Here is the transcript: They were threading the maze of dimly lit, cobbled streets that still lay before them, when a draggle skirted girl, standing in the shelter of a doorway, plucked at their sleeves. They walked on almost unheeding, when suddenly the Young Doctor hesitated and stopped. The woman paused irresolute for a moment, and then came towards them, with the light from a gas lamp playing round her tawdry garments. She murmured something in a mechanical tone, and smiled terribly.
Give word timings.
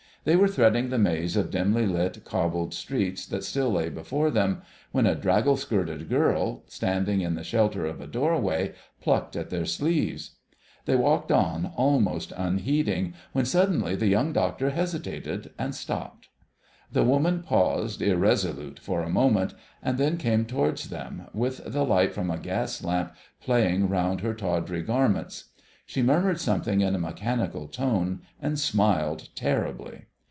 They 0.23 0.35
were 0.35 0.47
threading 0.47 0.89
the 0.91 0.99
maze 0.99 1.35
of 1.35 1.49
dimly 1.49 1.87
lit, 1.87 2.23
cobbled 2.25 2.75
streets 2.75 3.25
that 3.25 3.43
still 3.43 3.71
lay 3.71 3.89
before 3.89 4.29
them, 4.29 4.61
when 4.91 5.07
a 5.07 5.15
draggle 5.15 5.57
skirted 5.57 6.09
girl, 6.09 6.61
standing 6.67 7.21
in 7.21 7.33
the 7.33 7.43
shelter 7.43 7.87
of 7.87 7.99
a 7.99 8.05
doorway, 8.05 8.73
plucked 9.01 9.35
at 9.35 9.49
their 9.49 9.65
sleeves. 9.65 10.35
They 10.85 10.95
walked 10.95 11.31
on 11.31 11.71
almost 11.75 12.33
unheeding, 12.37 13.15
when 13.33 13.45
suddenly 13.45 13.95
the 13.95 14.05
Young 14.09 14.31
Doctor 14.31 14.69
hesitated 14.69 15.49
and 15.57 15.73
stopped. 15.73 16.29
The 16.91 17.03
woman 17.03 17.41
paused 17.41 17.99
irresolute 18.03 18.77
for 18.77 19.01
a 19.01 19.09
moment, 19.09 19.55
and 19.81 19.97
then 19.97 20.17
came 20.17 20.45
towards 20.45 20.89
them, 20.89 21.29
with 21.33 21.61
the 21.65 21.83
light 21.83 22.13
from 22.13 22.29
a 22.29 22.37
gas 22.37 22.83
lamp 22.83 23.15
playing 23.41 23.89
round 23.89 24.21
her 24.21 24.35
tawdry 24.35 24.83
garments. 24.83 25.45
She 25.87 26.03
murmured 26.03 26.39
something 26.39 26.81
in 26.81 26.93
a 26.93 26.99
mechanical 26.99 27.67
tone, 27.67 28.21
and 28.39 28.59
smiled 28.59 29.29
terribly. 29.33 30.03